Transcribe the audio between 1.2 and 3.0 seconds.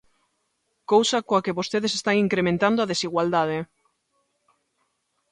coa que vostedes están incrementando a